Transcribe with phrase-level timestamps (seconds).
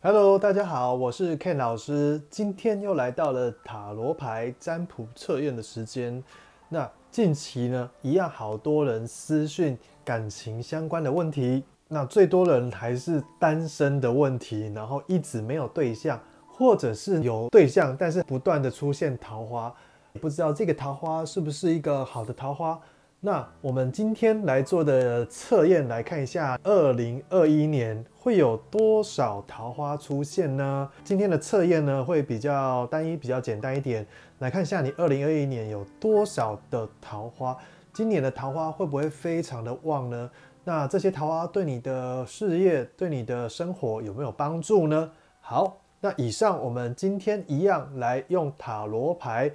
[0.00, 6.22] Hello，大家好，我是 Ken 老师，今天又来到了塔罗牌占卜测验的时间。
[6.68, 19.74] 那近期呢，一样好多人私讯感情相关的问题，那最多人还是单身的问题，然后一直没有对象，或者是有对象，但是不断的出现桃花，
[20.20, 22.78] 不知道这个桃花是不是一个好的桃花。
[23.20, 30.88] 那我们今天来做的测验，来看一下二零二一年会有多少桃花出现呢？
[31.02, 34.06] 今天的测验呢会比较单一，比较简单一点。
[34.38, 37.58] 来看一下你二零二一年有多少的桃花，
[37.92, 40.30] 今年的桃花会不会非常的旺呢？
[40.62, 45.10] 那这些桃花对你的事业、对你的生活有没有帮助呢？
[45.40, 49.50] 好，那以上我们今天一样来用塔罗牌，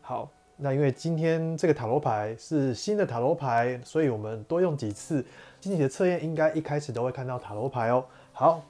[0.00, 0.30] 好。
[0.60, 5.24] 那因为今天这个塔罗牌是新的塔罗牌，所以我们多用几次。
[5.60, 8.04] 今天的测验应该一开始都会看到塔罗牌哦。
[8.32, 8.64] 好，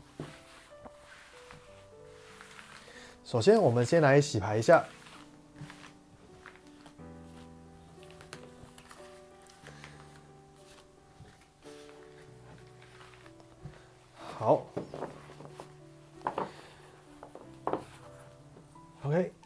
[3.24, 4.84] 首先我们先来洗牌一下。
[14.38, 14.66] 好
[19.04, 19.37] ，OK。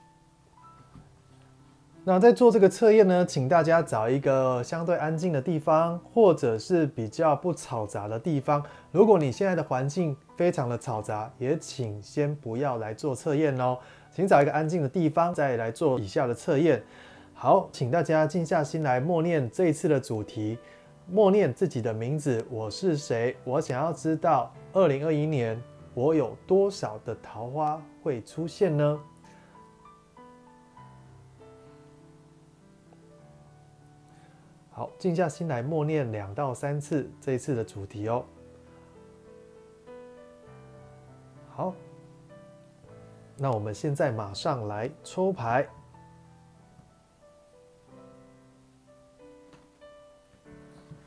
[2.04, 8.60] 那在做这个测验呢，请大家找一个相对安静的地方，或者是比较不嘈杂的地方。
[8.90, 13.78] 如果你现在的环境非常的嘈杂，也请先不要来做测验哦。
[14.10, 16.82] 请找一个安静的地方，再来做以下的测验。
[17.34, 20.58] 好，请大家静下心来默念这一次的主题，
[21.08, 22.44] 默念自己的名字。
[22.50, 23.36] 我是谁？
[23.44, 25.56] 我想要知道，二零二一年
[25.94, 28.98] 我有多少的桃花会出现呢？
[35.02, 38.24] 静下心来默念两到三次这一次的主题哦。
[41.50, 41.74] 好，
[43.36, 45.68] 那我们现在马上来抽牌。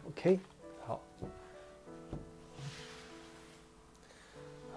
[0.10, 0.40] OK，
[0.86, 1.02] 好，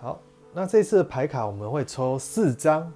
[0.00, 0.20] 好，
[0.54, 2.92] 那这次的牌卡我们会抽四张。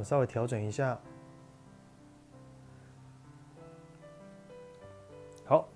[0.00, 0.98] 们稍微调整一下。
[5.44, 5.68] 好，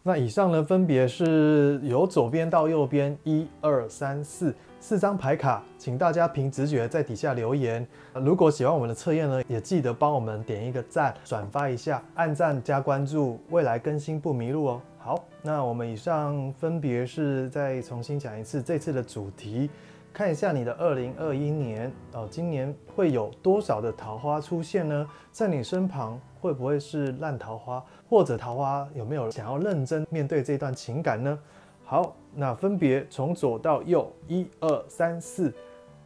[0.00, 7.84] 那以上呢，分别是由左边到右边，一二三四四张牌卡，请大家凭直觉在底下留言。
[8.14, 14.80] 如果喜欢我们的测验呢，也记得帮我们点一个赞，转发一下，按赞加关注，未来更新不迷路哦。
[14.98, 19.68] 好，那我们以上分别是再重新讲一次这次的主题。
[20.12, 25.08] 看一下你的二零二一年哦，今年会有多少的桃花出现呢？
[25.30, 31.38] 在你身旁会不会是烂桃花，或者桃花有没有想要认真面对这段情感呢？
[31.82, 35.52] 好，那分别从左到右，一二三四。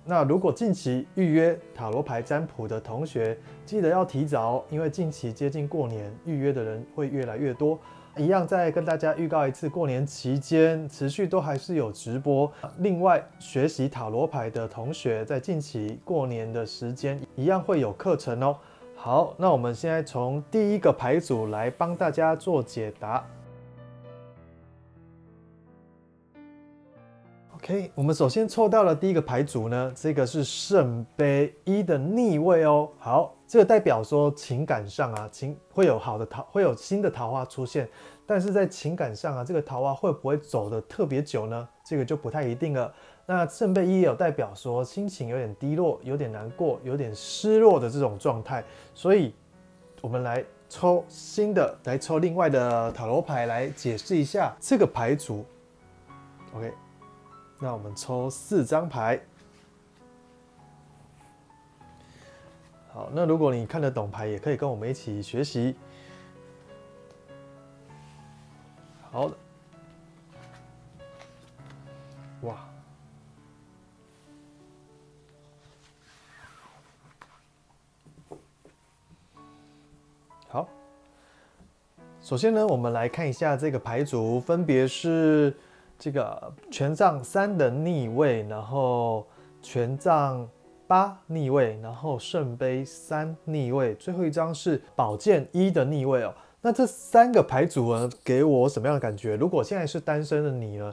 [0.04, 7.76] 那如果近期预约塔罗牌占卜的同学，记得要提早哦，因为近期接近过年，预约的人会越来越多。
[8.18, 12.50] 一样再跟大家预告一次，过年期间持续都还是有直播。
[12.78, 18.56] 另外，学习塔罗牌的同学在近期过年的时间一样会有课程哦。
[18.96, 23.22] 好，那我们现在从第一个牌组来帮大家做解答。
[27.56, 32.88] OK，我们首先抽到了第一个牌组呢，这个是圣杯一的逆位哦。
[32.98, 37.88] 好，这个代表说情感上啊，情会有好的桃，会有新的桃花出现，
[38.26, 41.68] 但是在情感上啊，这个桃花会不会走的特别久呢？
[41.84, 42.92] 这个就不太一定了。
[43.24, 48.64] 那圣杯一也有代表说心情有点低落，有点难过，有点失落的这种状态。
[48.94, 49.32] 所以，
[50.00, 55.44] 我们来抽新的，来抽另外的塔罗牌来解释一下这个牌组。
[56.54, 56.72] OK。
[57.60, 59.20] 那我们抽四张牌。
[62.96, 65.76] 好，那如果你看得懂牌，也可以跟我们一起学习。
[69.12, 69.36] 好的，
[72.40, 72.56] 哇，
[80.48, 80.66] 好。
[82.22, 85.54] 首先呢，我们来看一下这个牌组，分别是。
[85.98, 89.26] 这个权杖三的逆位，然后
[89.62, 90.46] 权杖
[90.86, 96.34] 八逆位，然后圣杯三逆位，最后一张是宝剑一的逆位哦。
[96.60, 99.36] 那这三个牌组呢，给我什么样的感觉？
[99.36, 100.92] 如果现在是单身的你呢，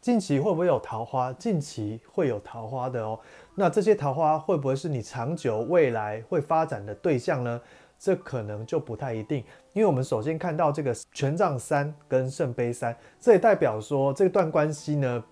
[0.00, 1.32] 近期会不会有桃花？
[1.34, 3.18] 近期会有桃花的哦。
[3.54, 7.60] 那这些桃花会不会是你长久未来会发展的对象呢？
[7.98, 9.44] 这可能就不太一定，
[9.74, 15.22] 因为我们首先看到这个权杖三跟圣杯三，这也代表说这段关系呢，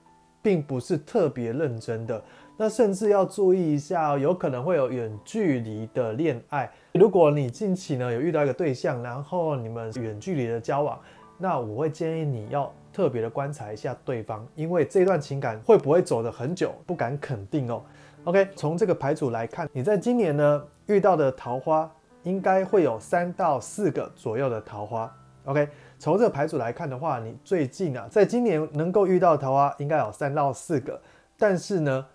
[0.41, 2.23] 并不是特别认真的。
[2.61, 6.71] 那甚至要注意一下，有可能会有远距离的恋爱。
[6.93, 11.01] 如果你近期呢有遇到一个对象，然后你们远距离的交往，
[11.39, 17.83] 那我会建议你要特别的观察一下对方，因为这段情感会不会走得很久，不敢肯定哦。
[18.25, 21.91] OK，从这个牌组来看，你在今年呢遇到的桃花。
[22.25, 25.11] 应该会有三到四个左右的桃花。
[25.47, 25.67] OK，
[25.99, 31.01] 从这个牌组来看的话，你最近啊，在今年能够遇到桃花应该有三到四个，
[31.39, 32.07] 但是呢，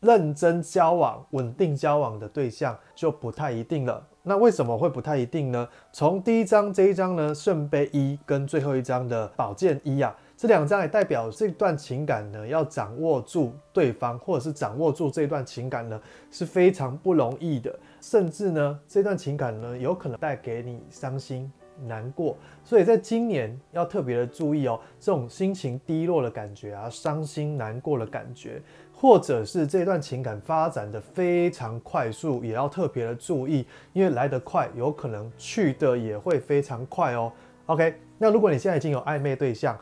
[0.00, 4.06] 认真交往、稳定交往的对象就不太一定了。
[4.22, 5.68] 那为什么会不太一定呢？
[5.92, 10.14] 从第一张这一张呢，圣杯一跟最后一张的宝剑一啊。
[10.36, 15.98] 这两张也代表这段情感呢，要掌握住对方，或者是掌握住这段情感呢，
[16.30, 17.74] 是非常不容易的。
[18.02, 21.50] 甚至呢，这段情感呢，有可能带给你伤心
[21.86, 22.36] 难过。
[22.62, 28.60] 所以在今年要特别的注意哦，这种心情低落的感觉啊，伤心难过的感觉，
[28.98, 37.30] 或者是这段情感发展的非常快速，也要特别的注意，因为来得快，有可能去的也会非常快哦。
[37.66, 39.78] OK，那如果你现在已经有暧昧对象，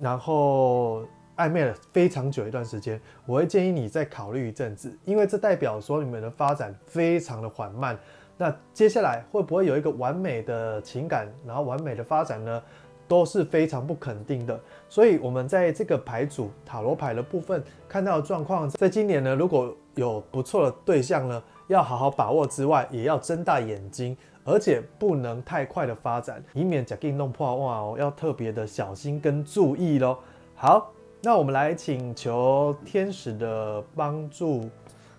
[0.00, 1.04] 然后
[1.36, 7.96] 暧昧了非常久一段时间，我会建议你再考虑一阵子，因为这代表说你们的发展非常的缓慢。
[8.36, 12.62] 那接下来会不会有一个完美的情感，然后完美的发展呢？
[13.08, 14.60] 都是非常不肯定的。
[14.88, 24.16] 所以，我们在这个牌组塔罗牌的部分看到的状况，在今年呢，如果有不错的对象呢，要好好把握之外，也要睁大眼睛。
[24.44, 30.16] 而且不能太快的发展，以免假给弄破哇哦，要特别的小心跟注意喽。
[30.54, 30.90] 好，
[31.20, 34.66] 那我们来请求天使的帮助。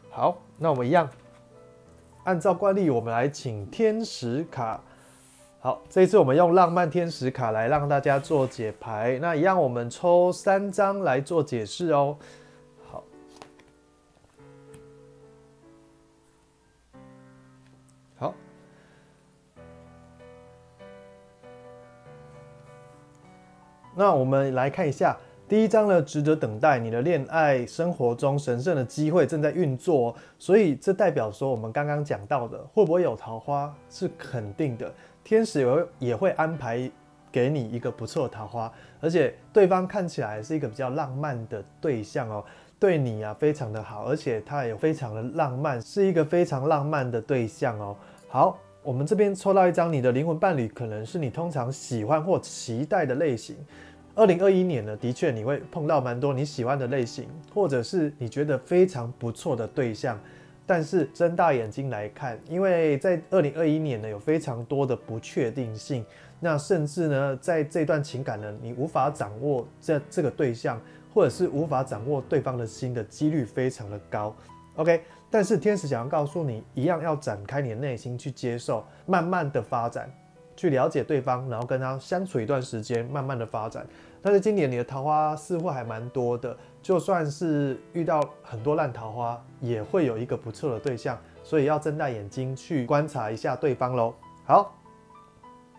[0.09, 1.07] 好，那我们一样，
[2.23, 4.81] 按照惯例，我们来请天使卡。
[5.61, 9.19] 好，这一次我们用浪漫天使卡来让大家做解牌。
[9.21, 12.15] 那一样，我们抽三张来做解释哦。
[12.89, 13.03] 好，
[18.17, 18.33] 好
[23.93, 25.17] 那我们来看一下
[25.49, 26.79] 第一章呢，值得等待。
[26.79, 34.89] 你的恋爱生活中神圣的机会正在运作，所以这代表说我们刚刚讲到的会不会有桃花是肯定的。
[35.29, 36.89] 天使也也会安排
[37.31, 42.43] 给你一个不错的桃花，而且对方看起来是一个比较浪漫的对象哦，
[42.79, 47.95] 对你啊非常的好，而且他也非常的浪漫，是一个非常浪漫的对象哦。
[48.27, 53.55] 好，我们这边抽到一张，你的灵魂伴侣可能是你通常喜欢或期待的类型。
[54.15, 60.19] 二零二一年呢，的确你会碰到蛮多你喜欢的类型，或者是你觉得非常不错的对象。
[60.69, 66.05] 但是睁大眼睛来看，因为在二零二一年呢，有非常多的不确定性。
[66.39, 70.79] 那甚至呢，在这段情感呢，你无法掌握这这个对象，
[71.11, 74.35] 或者是无法掌握对方的心的几率非常的高。
[74.75, 75.01] OK，
[75.31, 80.07] 但是天使想要告诉你，一样要展开你的内心去接受，慢慢的发展，
[80.55, 83.87] 去了解对方，然后跟他相处一段时间，慢慢的发展。
[84.21, 94.13] 但是今年你的桃花似乎还蛮多的，就算是遇到很多烂桃花，也会有一个不错的对象，所以要睁大眼睛去观察一下对方喽。
[94.45, 94.75] 好，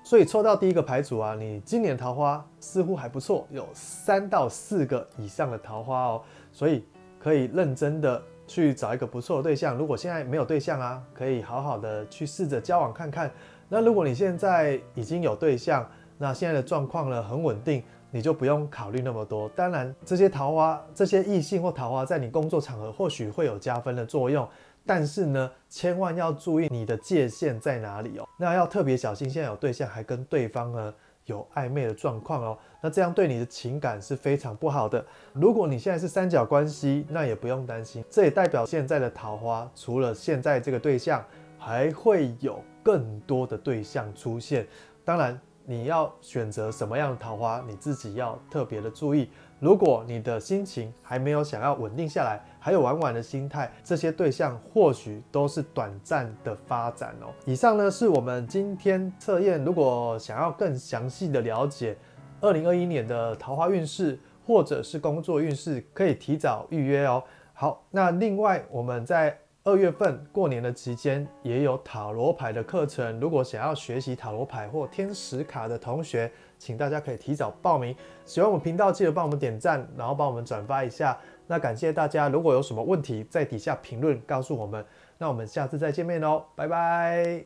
[0.02, 6.84] 所以抽到第一个牌组啊，你今年桃花似乎还不错，有三到四个以上的桃花哦，所以
[7.18, 9.76] 可以认真的去找一个不错的对象。
[9.76, 13.30] 如果现在没有对象啊，可以好好的去试着交往看看。
[13.68, 17.82] 那如果你现在已经有对象，那现在的状况呢很稳定。
[18.10, 19.48] 你就不用考虑那么多。
[19.50, 24.48] 当然，这些桃花、这些异性或桃花，在你工作场合或许会有加分的作用，
[24.84, 28.28] 但是呢，千万要注意你的界限在哪里哦。
[28.36, 30.94] 那要特别小心，现在有对象还跟对方呢
[31.26, 32.58] 有暧昧的状况哦。
[32.80, 35.04] 那这样对你的情感是非常不好的。
[35.32, 38.04] 如果你现在是三角关系，那也不用担心。
[38.10, 41.24] 这也代表现在的桃花，除了现在这个对象，
[41.58, 44.66] 还会有更多的对象出现。
[45.04, 45.40] 当然。
[45.70, 49.30] 你要选择什么样的桃花，你自己要特别的注意。
[49.60, 57.30] 如果你的心情还没有想要稳定下来，还有玩玩的心态，这些对象或许都是短暂的发展哦。
[57.44, 59.64] 以上呢是我们今天测验。
[59.64, 61.96] 如果想要更详细的了解
[62.40, 67.22] 二零二一年的桃花运势，或者是工作运势，可以提早预约哦。
[67.52, 77.94] 好，那另外我们在二月份过年的期间也有塔罗牌的课程，如果想要学习塔罗牌或天使卡的同学，请大家可以提早报名。
[78.24, 81.18] 喜欢我们频道，记得帮我们点赞，然后帮我们转发一下。
[81.46, 84.84] 那感谢大家，如果有什么问题，在底下评论告诉我们。
[85.18, 87.44] 那我们下次再见面喽，拜拜。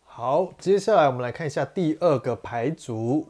[0.00, 3.28] 好，接下来我们来看一下第二个牌组。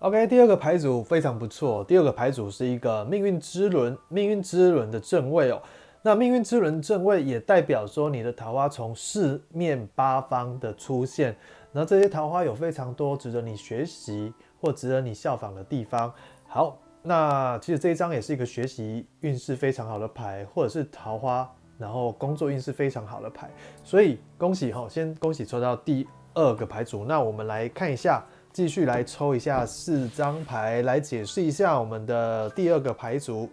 [0.00, 1.82] OK，第二个牌组非常不错。
[1.82, 5.60] 第二个牌组是一个命运之轮，命运之轮的正位哦。
[6.02, 11.36] 那命运之轮正位也代表说你的桃花从四面八方的出现，
[11.72, 16.14] 那这些桃花有非常多值得你学习或值得你效仿的地方。
[16.46, 23.50] 好，那其实这一张也是一个学习运势非常好的牌，或者是桃花，然后工作运势非常好的牌。
[23.82, 27.04] 所以恭喜哈，先恭喜抽到第二个牌组。
[27.04, 28.24] 那我们来看一下。
[28.58, 33.48] 继续来抽一下四张牌，来解释一下我们的第二个牌组。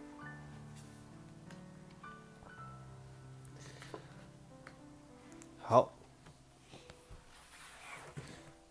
[5.62, 5.91] 好，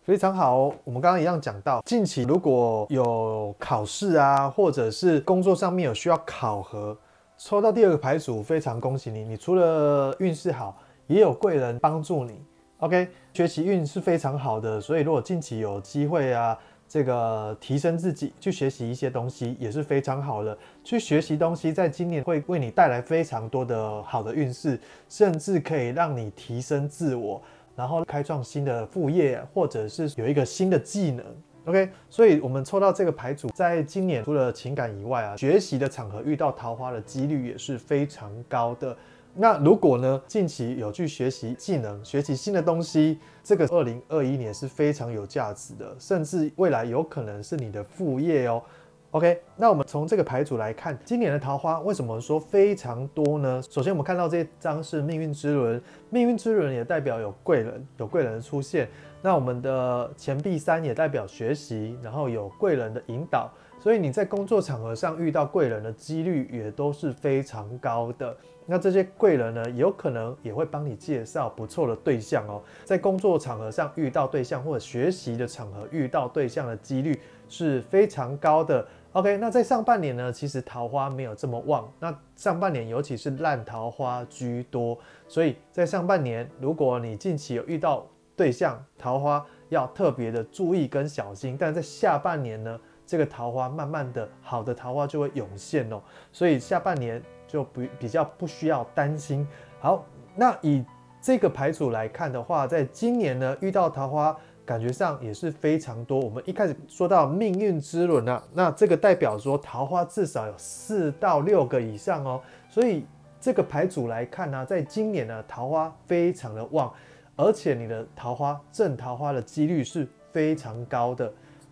[0.03, 0.73] 非常好。
[0.83, 6.97] 我们刚刚一样讲到，近期如果有考试啊，或者是工作上面有需要考核，
[7.37, 9.23] 抽到第二个牌组，非常恭喜你。
[9.23, 10.77] 你除了运势好，
[11.07, 12.43] 也有贵人帮助你。
[12.85, 16.55] OK，学习运是非常好的，所以如果近期有机会啊，
[16.87, 20.55] 这个提升自己，去学习一些东西也是非常好的。
[20.83, 27.41] 去学习东西，在今年会为你带来非常多的好的运势，甚至可以让你提升自我，
[27.75, 31.25] 然后开创新的副业，或者是有一个新的技能。
[31.65, 38.95] OK，所以我们抽到这个牌组，在今年除了情感以外啊，学习的场合遇到桃花的几率也是非常高的。
[39.37, 48.63] 那如果呢，近期有去学习技能、学习新的东西，这个二零二一年是非常有价值的，甚至未来有可能是你的副业哦。
[49.11, 53.61] OK，那我们从这个牌组来看，今年的桃花为什么说非常多呢？
[53.69, 58.87] 首先，我们看到这张是命运之轮，命运之轮也代表有贵人，有贵人的出现。
[59.21, 63.51] 那我们的钱币三也代表学习，然后有贵人的引导。
[63.85, 68.35] 所以你在工作场合上遇到贵人的几率也都是非常高的。
[68.65, 72.59] 那这些贵人呢，有可能也会帮你介绍不错的对象哦。
[72.83, 77.15] 在工作场合上遇到对象，或者学习的场合遇到对象的几率
[77.47, 78.83] 是非常高的。
[79.11, 81.87] OK，那在上半年呢，其实桃花没有这么旺。
[81.99, 88.03] 那上半年尤其是烂桃花居多，所以在上半年，如果你近期有遇到
[88.35, 91.55] 对象桃花，要特别的注意跟小心。
[91.55, 92.79] 但在下半年呢？
[93.05, 99.47] 这个桃花慢慢的好的桃花就会涌现哦，所以下半年就不比较不需要担心。
[99.79, 100.03] 好，
[100.35, 100.83] 那以
[101.21, 104.35] 这个牌组来看的话，在今年呢遇到桃花
[104.65, 106.19] 感觉上也是非常多。
[106.19, 113.05] 我们一开始说到命运之轮啊，那这个代表说桃花至少有四到六个以上哦，所以
[113.39, 116.91] 这个牌组来看呢，在今年呢桃花非常的旺，
[117.35, 121.31] 而且你的桃花正桃花的几率是非常高的。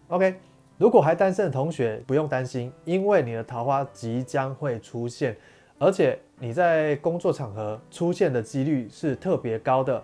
[0.10, 0.36] OK。
[0.84, 5.34] 如果还单身的同学不用担心，因为你的桃花即将会出现，
[5.80, 10.04] 而且你在工作场合出现的几率是特别高的。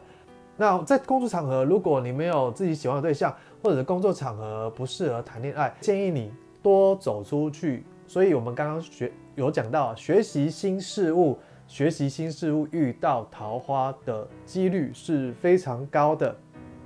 [0.56, 6.32] 那在工作场合，如果你没有自己喜欢的对象，或者工作场合不适合谈恋爱，建议你
[6.64, 7.84] 多走出去。
[8.08, 16.34] 所以我们刚刚学有讲到，学习新事物，学习新事物遇到桃花的几率是非常高的。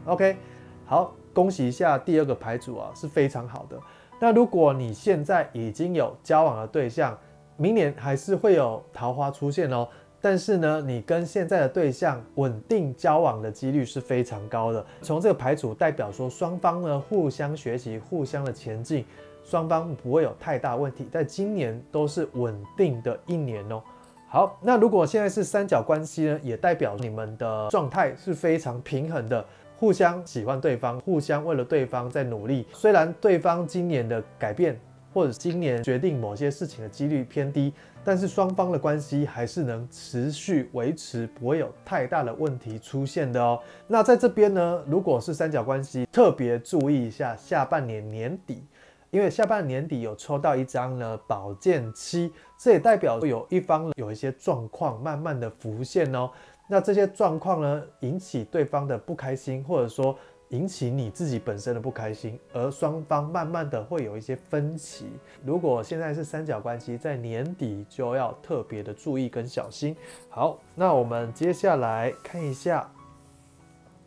[0.05, 0.35] OK，
[0.83, 1.13] 好。
[1.33, 3.77] 恭喜一下第二个牌组啊，是非常好的。
[4.19, 7.17] 那如果你现在已经有交往的对象，
[7.57, 9.87] 明年还是会有桃花出现哦。
[10.21, 14.85] 但是呢，你跟现在的对象稳定交往的几率是非常高的。
[15.01, 19.03] 从这个牌组代表说，双方呢互相学习，互相的前进，
[19.43, 21.09] 双方不会有太大问题。
[21.11, 23.81] 在今年都是稳定的一年哦。
[24.29, 29.45] 好，那如果现在是三角关系呢，也代表你们的状态是非常平衡的。
[29.83, 32.65] 互相喜欢对方，互相为了对方在努力。
[32.71, 34.79] 虽然对方今年的改变
[35.13, 43.59] 或者今年决定某些事情的几率偏低，但是双方的关系还是能持续维持，不会有太大的问题出现的哦。
[43.85, 48.63] 那在这边呢，如果是三角关系，特别注意一下下半年年底，
[49.11, 56.31] 因为下半年底有抽到一张呢宝剑七，这也代表有一方有一些状况慢慢的浮现哦。
[56.67, 60.17] 那这些状况呢，引起对方的不开心，或者说
[60.49, 65.07] 引起你自己本身的不开心，而双方慢慢的会有一些分歧。
[65.43, 69.95] 如果现在是三角关系，在年底就要特别的注意跟小心。
[70.29, 72.89] 好，那我们接下来看一下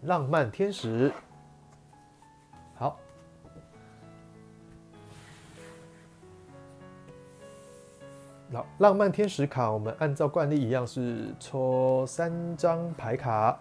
[0.03, 1.13] 浪漫天使。
[8.57, 13.61] 好，浪漫天使卡，我们按照惯例一样是抽三张牌卡。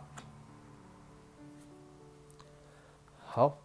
[3.20, 3.58] 好，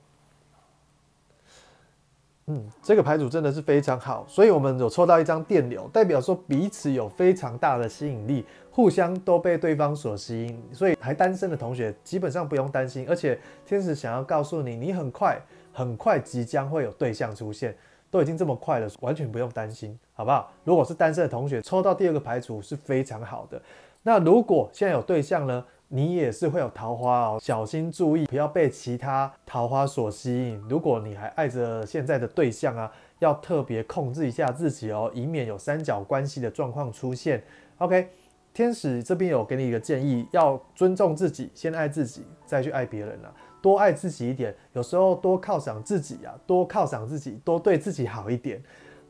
[2.46, 15.40] 嗯，这个牌组真的是非常好，所以我们有抽到一张电流，代表说彼此有非常大的吸引力，互相都被对方所吸引，所以还单身的同学基本上不用担心，而且天使想要告诉你，你很快
[15.72, 17.76] 很快即将会有对象出现。
[18.10, 20.52] 都已经这么快了，完全不用担心，好不好？
[20.64, 23.60] 如果是单身的同学，抽到第二个牌组是非常好的。
[24.02, 25.64] 那如果现在有对象呢？
[25.92, 30.64] 你也是会有桃花哦，小心注意，不要被其他桃花所吸引。
[30.68, 37.42] 如果你还爱着现在的对象啊，要特别控制一下自己哦，以免有三角关系的状况出现。
[37.78, 38.08] OK，
[38.54, 43.34] 天使这边有给你一个建议，要尊重自己，先爱自己，再去爱别人了。
[43.62, 48.62] 多爱自己一点，有时候多犒赏自己啊，多犒赏自己，多对自己好一点。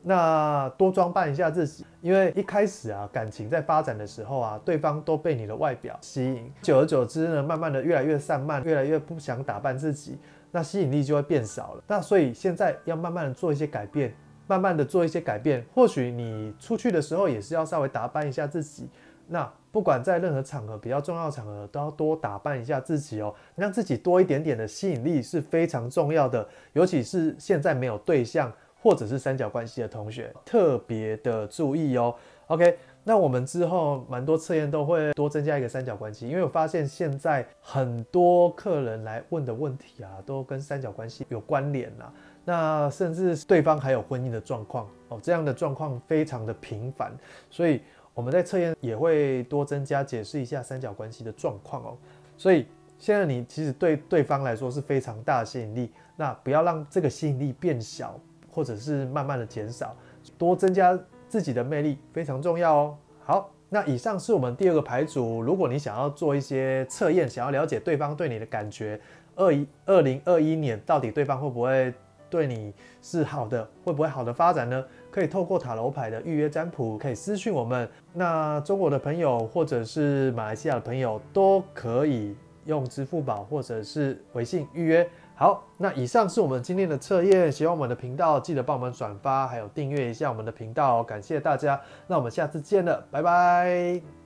[0.03, 10.17] 那多装扮一下自己，因为一开始啊，感情在发展的时候啊，对方都被你的外表吸引，久而久之呢，慢慢的越来越散漫，越来越不想打扮自己，
[10.51, 11.83] 那吸引力就会变少了。
[11.87, 14.11] 那所以现在要慢慢的做一些改变，
[14.47, 15.63] 慢慢的做一些改变。
[15.71, 18.89] 或许你出去的时候也是要稍微打扮一下自己。
[19.27, 26.45] 那不管在任何场合，比较重要场合，都要多打扮一下自己哦，让自己多一点点的吸引力是非常重要的。
[26.73, 28.51] 尤其是现在没有对象
[28.81, 32.13] 或者是三角关系的同学，特别的注意哦。
[32.47, 42.11] OK，那我们之后蛮多测验都会多增加一个三角关系，因为我发现现在很多客人来问的问题啊，都跟三角关系有关联啦。
[42.43, 47.13] 那甚至对方还有婚姻的状况哦，这样的状况非常的频繁，
[47.49, 47.79] 所以。
[48.13, 51.97] 我们在测验也会多增加解释一下三角关系的状况哦，
[52.37, 52.65] 所以
[52.99, 59.95] 现在你其实对对方来说是非常大的吸引力，那不要让这个吸引力变小，或者是慢慢的减少，
[60.37, 62.97] 多增加自己的魅力非常重要哦。
[63.23, 68.99] 好，那以上是我们第二个牌组，如果你想要做一些测验，想要了解对方对你的感觉，
[69.35, 71.93] 二一二零二一年到底对方会不会
[72.29, 74.85] 对你是好的，会不会好的发展呢？
[75.11, 77.87] 可以透过塔罗牌的预约占卜，可以私讯我们。
[78.13, 85.07] 那中国的朋友或者是马来西亚的朋友都可以用支付宝或者是微信预约。
[85.35, 87.51] 好，那以上是我们今天的测验。
[87.51, 91.81] 喜欢我们的频道，记得帮我们转发，还有订阅一下我们的频道，感谢大家。
[92.05, 94.20] 那我们下次见了，拜拜。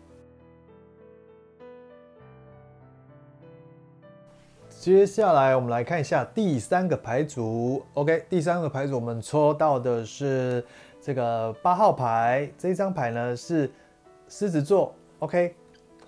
[4.85, 7.83] 接下来我们来看一下第三个牌组。
[7.95, 10.63] OK，第三个牌组我们抽到的是
[11.01, 13.67] 这个八号牌，这张牌呢是
[14.29, 14.93] 狮子座。
[15.17, 15.55] OK，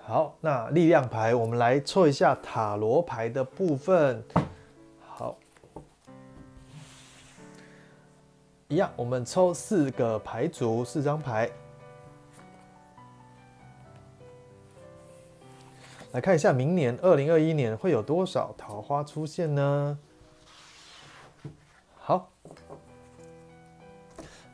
[0.04, 4.24] 好，那力量牌我们来抽一下塔罗牌的部分。
[5.08, 5.36] 好，
[8.68, 11.50] 一样，我们抽四个牌组，四张牌。
[16.14, 20.00] 来看一下，明年二零二一年会有多少桃花出现呢？
[21.98, 22.32] 好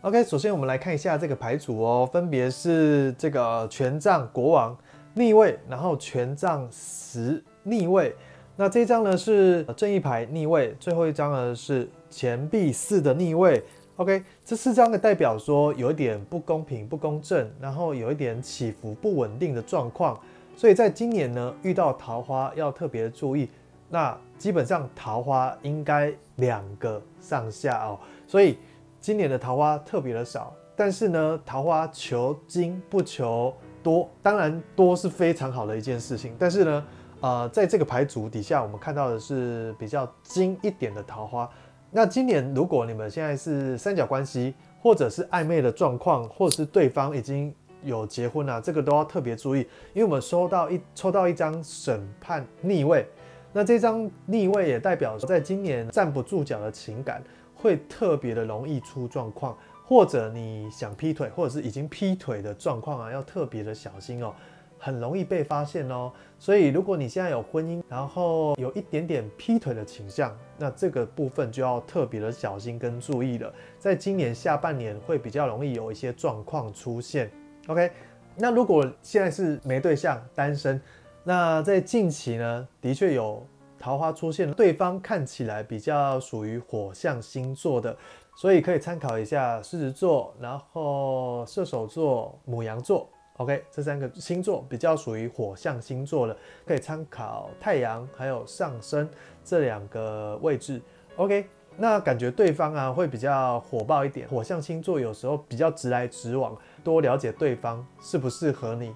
[0.01, 4.75] ，OK，首先我们来看一下这个牌组哦，分别是这个权杖国王
[5.13, 8.15] 逆位，然后权杖十逆位。
[8.55, 13.63] 那这一张呢是正义牌逆位，最后一张呢是钱币四的逆位。
[13.97, 20.19] OK，这四张的代表说有一点不公平、不公正，然后有一点起伏不稳定的状况。
[20.55, 23.49] 所以在今年呢，遇到桃花要特别注意。
[23.89, 28.57] 那基本上桃花应该两个上下哦，所以
[28.99, 30.53] 今年的桃花特别的少。
[30.75, 36.35] 但是呢，桃花求精不求多，当然多是非常好的一件事情。
[36.39, 36.85] 但是呢，
[37.21, 41.47] 呃，在这个牌组底下，我们看到的是比较精一点的桃花。
[41.91, 47.53] 那今年如果你们现在是三角关系，或者是暧昧的状况，或者是对方已经。
[47.83, 49.59] 有结婚啊，这个都要特别注意，
[49.93, 53.05] 因为我们收到一抽到一张审判逆位，
[53.51, 57.23] 那这张逆位也代表说在今年站不住脚的情感
[57.55, 64.33] 会特别的容易出状况，或者你想劈腿，或者是已经劈腿的状况啊，要特别的小心哦，
[64.77, 66.11] 很容易被发现哦。
[66.39, 77.31] 所以如果你现在有婚姻，然后有一点点劈腿的倾向，那这个部分就要特别的小心跟注意了，在今年下半年会比较容易有一些状况出现。
[77.67, 77.89] OK，
[78.35, 80.79] 那如果现在是没对象、单身，
[81.23, 83.41] 那在近期呢，的确有
[83.79, 87.95] 桃花出现，对方看起来比较属于火象星座的，
[88.35, 99.09] 所以可以参考一下狮子座，然后射手座、母羊座，OK，这三个星座比较属于火象星座的，可以参考太阳还有上升
[99.41, 100.81] 这两个位置
[101.15, 101.45] ，OK。
[101.75, 104.27] 那感觉对方啊会比较火爆一点。
[104.29, 108.93] 火象星座有时候比较直来直往，多了解对方适不适合你。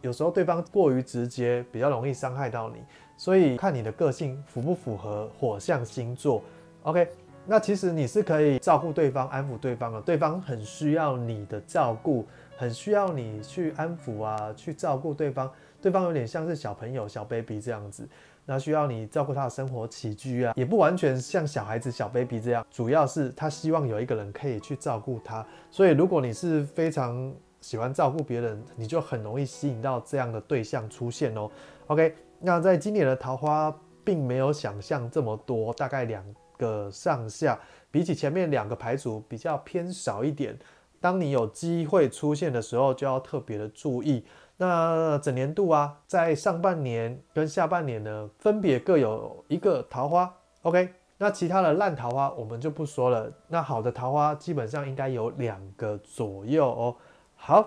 [0.00, 2.76] 有时候对方过于直接，比较容易伤害到你。
[3.16, 6.42] 所以看你的个性符不符合火象星座。
[6.82, 7.08] OK，
[7.46, 10.00] 那其实你是可以照顾对方、安抚对方的。
[10.00, 12.24] 对方很需要你的照顾，
[12.56, 15.50] 很需要你去安抚啊，去照顾对方。
[15.80, 18.08] 对方有点像是小朋友、小 baby 这样子。
[18.50, 25.46] 那需要你照顾他的生活起居啊，也不完全像小孩子小 baby 这样，主要是他希望有一个人可以去照顾他。
[25.70, 27.30] 所以如果你是非常
[27.60, 31.50] 喜欢照顾别人，你就很容易吸引到这样的对象出现哦。
[31.88, 36.24] OK，那在今年的桃花并没有想象这么多，大概两
[36.56, 40.58] 个上下，比起前面两个牌组比较偏少一点。
[41.00, 44.24] 当你有机会出现的时候，就要特别的注意。
[44.60, 50.34] 那整年度啊，在上半年跟下半年呢，分别各有一个桃花。
[50.62, 53.32] OK，那其他的烂桃花我们就不说了。
[53.46, 56.96] 那好的桃花基本上应该有两个左右哦。
[57.36, 57.64] 好，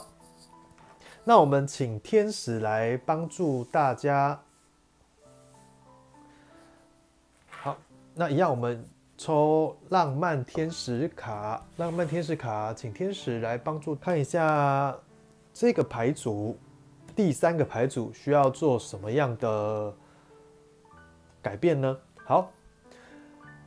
[1.23, 4.37] 那我们请天使来帮助大家。
[7.49, 7.77] 好，
[8.13, 8.85] 那一样我们
[9.17, 14.93] 抽浪漫天使卡，浪漫天使卡，请天使来帮助看一下
[15.53, 16.59] 这个牌组。
[17.15, 19.93] 第三个牌组需要做什么样的
[21.41, 21.97] 改变呢？
[22.25, 22.51] 好，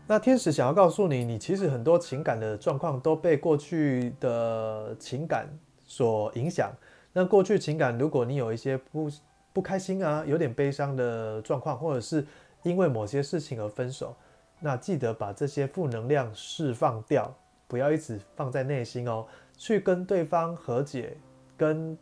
[0.06, 5.46] 那天使想要告诉你，你其实很多情感的状况都被过去的情感
[5.84, 6.72] 所影响。
[7.12, 9.10] 那过去情感，如果你有一些不
[9.52, 12.26] 不开心啊，有点悲伤的状况，或者是
[12.62, 14.16] 因为某些事情而分手，
[14.60, 17.32] 那记得把这些负能量释放掉，
[17.68, 19.26] 不要一直放在内心哦，
[19.56, 21.16] 去跟对方和解，
[21.56, 21.96] 跟。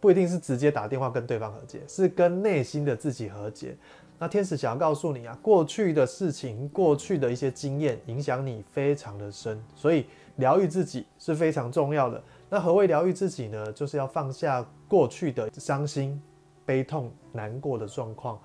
[0.00, 3.76] 不一定是直接打电话跟对方和解，是跟内心的自己和解。
[4.20, 10.06] 那天使想要告诉你啊，过去的事情、过去的一些经验影响你非常的深，所以
[10.36, 12.20] 疗愈自己是非常重要的。
[12.50, 13.72] 那何谓疗愈自己呢？
[13.72, 16.20] 就是要放下过去的伤心、
[16.66, 18.40] 悲痛、难过的状况。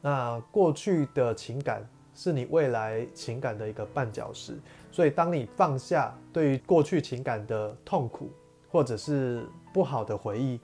[0.00, 4.58] 那过去的情感是你未来情感的一个绊脚石，
[4.90, 8.30] 所以当你放下对于过去情感的痛苦
[8.70, 10.58] 或者是不好的回忆。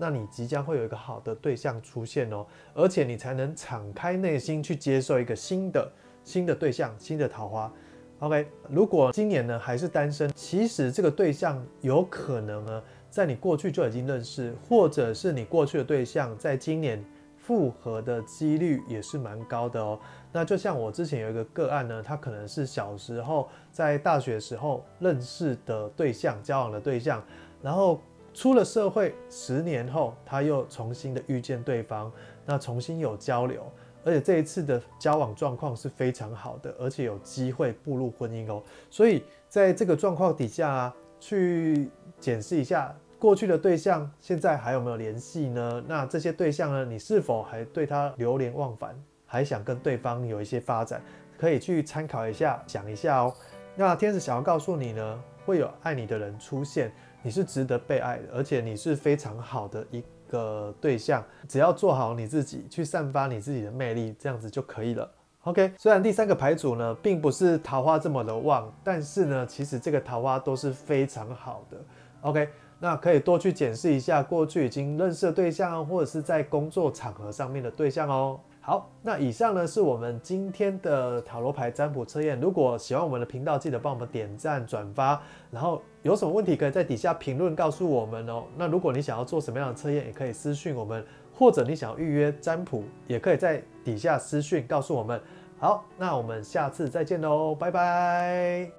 [0.00, 5.90] 那你即将会有一个好的对象出现哦，而且你才能敞开内心去接受一个新的
[6.22, 7.72] 新的对象、新的桃花。
[8.20, 17.04] OK，如果今年呢还是单身，其实这个对象有可能呢在你过去就已经认识，或者是你过去的对象在今年
[17.36, 19.98] 复合的几率也是蛮高的哦。
[20.30, 27.20] 那就像我之前有一个个案呢，他可能是小时候在大学时候认识的对象、交往的对象，
[27.60, 28.00] 然后。
[28.38, 32.08] 出了社会十年后，他又重新的遇见对方，
[32.46, 33.68] 那重新有交流，
[34.04, 38.62] 而且这一次的交往状况是非常好的，而且有机会步入婚姻哦。
[38.90, 45.82] 所以在这个状况底下啊，去检视一下过去的对象，现在还有没有联系呢？
[45.88, 48.94] 那这些对象呢，你是否还对他流连忘返，
[49.26, 51.02] 还想跟对方有一些发展？
[51.36, 53.34] 可以去参考一下，想一下哦。
[53.74, 56.92] 那天使想要告诉你呢，会有爱你的人出现。
[57.22, 61.24] 你是值得被爱的，而且你是非常好的一个对象。
[61.48, 65.10] 只要做好你自己，去散发你自己的魅力，这样子就可以了。
[65.44, 71.78] OK，虽然第三个牌组呢，并不是桃花这么的旺，但是呢，其实这个桃花都是非常好的。
[72.20, 78.38] OK，那可以多去检视一下过去已经认识的对象，或者是在工作场合上面的对象哦。
[78.68, 82.38] 好，那以上呢是我们今天的塔罗牌占卜测验。
[82.38, 85.18] 如果喜欢我们的频道，记得帮我们点赞、转发，
[85.50, 88.44] 然后有什么问题可以在底下评论告诉我们哦。
[88.58, 91.02] 那如果你想要做什么样的测验，也可以私讯我们，
[91.34, 95.18] 或者你想要预约占卜，也可以在底下私讯告诉我们。
[95.58, 98.70] 好，那我们下次再见喽，拜拜。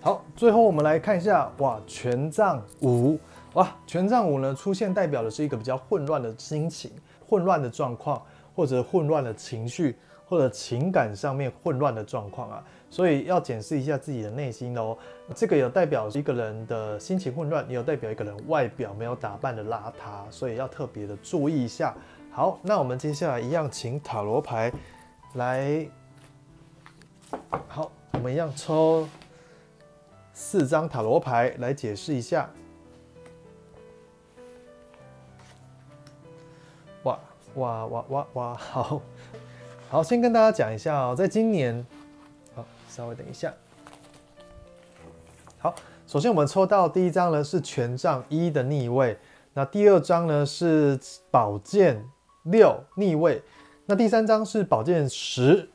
[0.00, 3.16] 好，最后我们来看一下，哇，权杖五。
[3.54, 6.90] 哇，权杖五呢出现，代表的是一个比较混乱的心情、
[7.24, 8.20] 混乱的状况，
[8.54, 14.96] 或者混乱的情绪，或者情感上面混乱的状况啊，所以要检视一下自己的内心哦。
[15.36, 21.94] 这个有代表一个人的心情混乱，也有代表一个人外表没有打扮的邋遢，所以要特别的注意一下。
[22.32, 24.72] 好，那我们接下来一样，请塔罗牌
[25.34, 25.86] 来，
[27.68, 29.08] 好，我们一样抽
[30.32, 32.50] 四张塔罗牌来解释一下。
[37.54, 38.54] 哇哇哇哇！
[38.54, 39.00] 好
[39.88, 41.86] 好，先跟大家讲一下哦，在今年，
[42.54, 43.52] 好，稍微等一下。
[45.58, 45.74] 好，
[46.06, 49.16] 首先我们抽到第一张呢是权杖一的逆位，
[49.52, 50.98] 那第二张呢是
[51.30, 52.04] 宝剑
[52.44, 53.40] 六逆位，
[53.86, 55.68] 那第三张是宝剑十，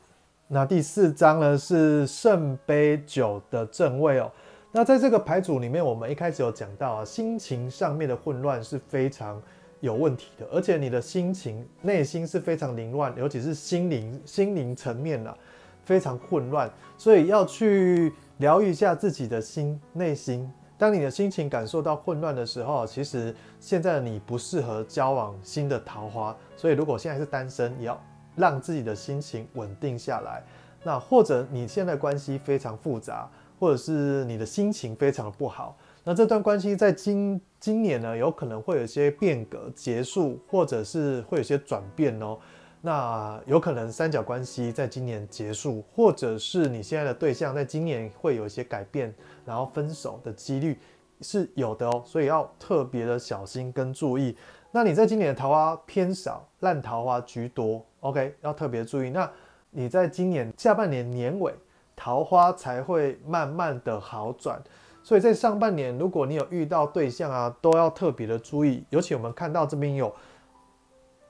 [0.48, 4.30] 那第四张呢是圣杯九的正位哦。
[4.72, 9.40] 那在这个牌组里面，我们一开始有讲到啊，心情上面的混乱是非常
[9.80, 15.36] 有问题的，而且你的心情内心是非常凌乱，尤其是心灵心灵层面啊，
[15.84, 20.50] 非常混乱，所以要去疗愈一下自己的心内心。
[20.78, 28.02] 当你的心情感受到混乱的时候，其实现在的你不适合交往新的桃花，所以如果现在是单身，也要
[28.36, 30.42] 让自己的心情稳定下来。
[30.82, 33.28] 那或者你现在关系非常复杂。
[33.58, 42.38] 或者是你的心情非常的不好，那这段关系在今今年呢，有可能会有一些变革结束，或者是会有些转变哦。
[42.80, 50.78] 那有可能三角关系在今年结束，或者是你现在的对象在今年会有一些改变，然后分手的几率
[51.20, 54.34] 是有的哦，所以要特别的小心跟注意。
[54.72, 59.10] 那你在今年的桃花偏少，烂桃花居多，OK，要特别注意。
[59.10, 59.30] 那
[59.70, 61.54] 你在今年下半年年尾。
[62.02, 64.58] 桃花才会慢慢的好转，
[65.02, 68.84] 所以在上半年，如果你有遇到对象啊，都要特别的注意。
[68.90, 70.14] 尤其我们看到这边有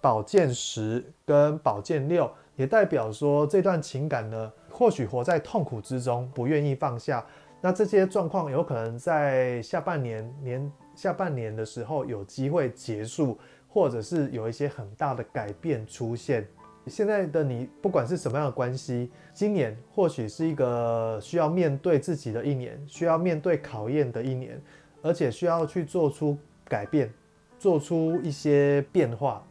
[0.01, 7.25] 宝剑十跟宝剑六，也代表说这段情感呢，或许活在痛苦之中，不愿意放下。
[7.63, 16.47] 那这些状况有可能在下半年年下半年的时候有机会结束，或者是有一些很大的改变出现。
[16.87, 24.61] 现在的你，不管是什么样的关系，今年或许是一个需要面对自己的一年，需要面对考验的一年，
[25.03, 27.13] 而且需要去做出改变，
[27.59, 29.45] 做出一些变化。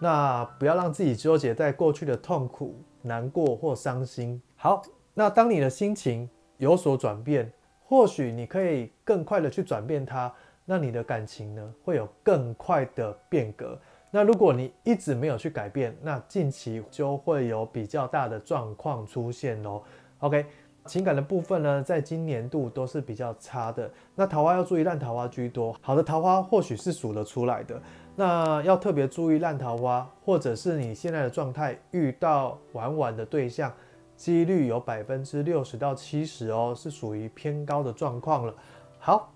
[0.00, 4.42] 那不要让自己纠结在过去的痛苦、难过或伤心。
[4.56, 4.82] 好，
[5.14, 7.50] 那当你的心情有所转变，
[7.84, 10.32] 或许你可以更快的去转变它，
[10.64, 13.78] 那你的感情呢，会有更快的变革。
[14.14, 19.82] 那如果你一直没有去改变，那近期就会有比较大的状况出现喽。
[20.18, 20.44] OK，
[20.84, 23.90] 情感的部分呢，在今年度都是比较差的。
[24.14, 27.80] 那桃花要注意烂桃花居多，好的桃花或许是数得出来的。
[28.14, 33.72] 那要特别注意烂桃花，或者是你现在的状态遇到玩玩的对象，
[34.14, 38.54] 几率有百分之六十到七十哦，是属于偏高的状况了。
[38.98, 39.32] 好。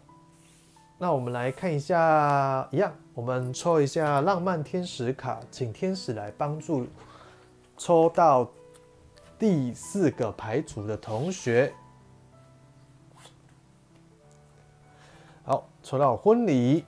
[0.98, 6.86] 那我们来看一下，一样，我们抽一下浪漫天使卡，请天使来帮助
[7.76, 8.50] 抽到
[9.38, 11.70] 第四个牌组的同学。
[15.44, 16.82] 好，抽到婚礼，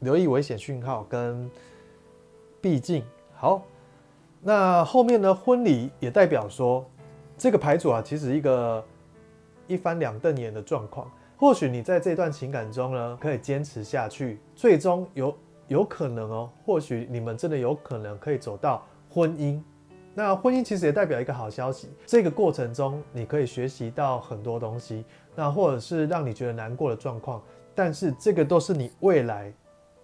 [0.00, 1.50] 留意危险讯号跟
[2.60, 3.02] 毕竟。
[3.34, 3.62] 好，
[4.42, 6.84] 那后面的婚礼也代表说，
[7.38, 8.84] 这个牌组啊，其实一个
[9.66, 11.10] 一翻两瞪眼的状况。
[11.40, 15.34] 或许你在这段情感中呢，可以坚持下去，最终有
[15.68, 16.50] 有可能哦。
[16.66, 19.58] 或许你们真的有可能可以走到婚姻。
[20.14, 25.02] 那婚姻其实也代表一个好消息，这个过程中你可以学习到很多东西，
[25.34, 27.42] 那或者是让你觉得难过的状况，
[27.74, 29.50] 但是这个都是你未来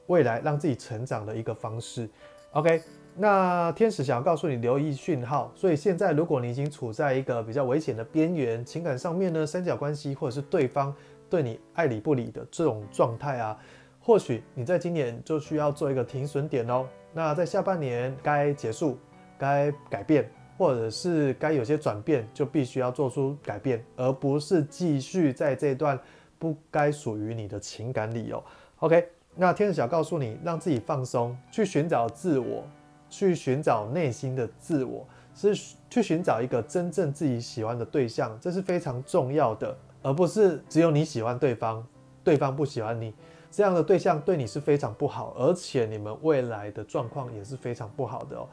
[0.07, 2.09] 未来让自己成长的一个方式。
[2.53, 2.81] OK，
[3.14, 10.94] 那天使想要告诉你留意讯号，所以现在如果你已经处在一个比较危险的边缘，情感上面呢，三角关系或者是对方。
[11.28, 13.58] 对你爱理不理的这种状态啊，
[14.00, 16.86] 或许你在今年就需要做一个停损点哦。
[17.12, 18.98] 那在下半年该结束、
[19.38, 25.98] 该改变，或者是该有些转变，就必须要做出改变，而不是继续在这段
[26.38, 28.44] 不该属于你的情感里哦。
[28.80, 32.64] OK，那天使想告诉你，让自己放松，去寻找自我，
[33.08, 35.54] 去寻找内心的自我，是
[35.88, 39.76] 去寻找一个真正自己喜欢的对象，这是非常重要的。
[40.06, 41.84] 而不是只有你喜欢对方，
[42.22, 43.12] 对方不喜欢你，
[43.50, 48.48] 这样的对象对你是非常不好，而且你们未来的状况也是非常不好的哦。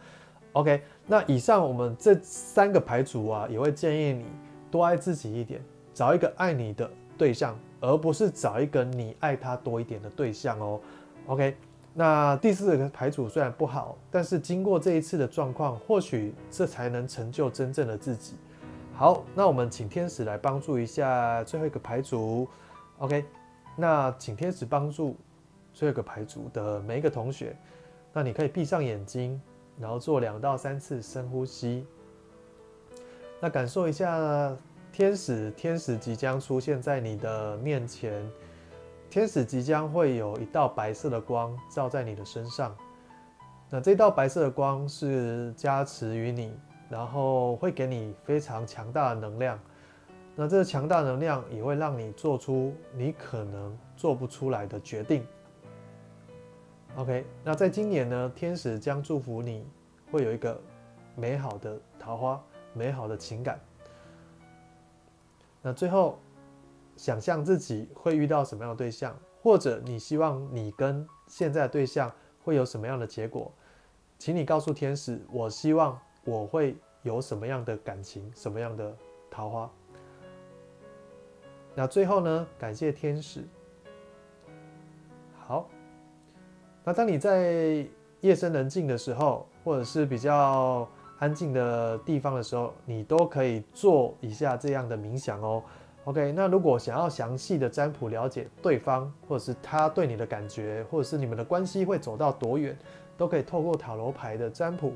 [0.53, 4.25] OK，那以上我们这三个牌组啊，也会建议你
[4.71, 5.63] 多爱自己一点，
[5.93, 6.89] 找一个爱你的
[7.19, 10.81] 对象，而不是找一个你爱他多一点的对象哦。
[11.27, 11.55] OK，
[11.93, 18.33] 那第四个牌组虽然不好，但是经过这一次的状况，或许这才能成就真正的自己。
[18.95, 22.47] 好，那我们请天使来帮助一下最后一个牌组
[22.99, 23.25] ，OK？
[23.75, 25.17] 那请天使帮助
[25.73, 27.57] 最后一个牌组的每一个同学，
[28.13, 29.41] 那你可以闭上眼睛，
[29.79, 31.87] 然后做两到三次深呼吸，
[33.41, 34.55] 那感受一下
[34.91, 38.23] 天使，天使即将出现在你的面前，
[39.09, 42.73] 天使即将会有一道白色的光照在你的身上，
[43.71, 46.55] 那这道白色的光是加持于你。
[46.93, 49.59] 然后会给你非常强大的能量，
[50.35, 55.25] 那这个强大能量也会让你做出你可能做不出来的决定。
[56.95, 59.65] OK，那在今年呢，天使将祝福你
[60.11, 60.61] 会有一个
[61.15, 62.39] 美好的桃花、
[62.73, 63.59] 美好的情感。
[65.63, 66.19] 那最后，
[66.95, 72.11] 想象自己会遇到什么样的对象，或者你希望你跟现在的对象
[72.43, 73.51] 会有什么样的结果，
[74.19, 78.95] 请你告诉天使，我希望我会有什么样的感情，什么样的
[79.29, 79.69] 桃花。
[81.75, 83.43] 那最后呢，感谢天使。
[85.45, 85.67] 好，
[86.83, 87.85] 那当你在
[88.21, 90.87] 夜深人静的时候，或者是比较
[91.19, 95.61] 安静的地方的时候，你都可以做一下这样的冥想哦。
[96.05, 102.77] OK，那如果想要详细的占卜了解对方，或者是他对你的感觉，或者是你们的关系会走到多远，
[103.17, 104.93] 都可以透过塔罗牌的占卜。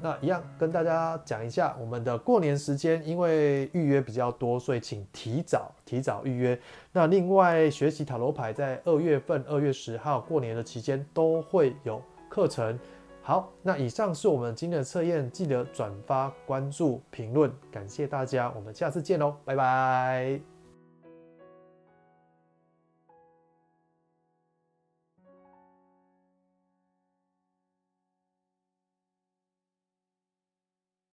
[0.00, 6.58] 那一样跟大家讲一下，我们的过年时间，因为预约比较多，所以请提早提早预约。
[6.92, 12.78] 那另外学习塔罗牌，在二月份二月十号过年的期间都会有课程。
[13.22, 20.55] 好，那以上是我们今天的测验，记得转发、关注、评论，感谢大家，我们下次见喽，拜拜。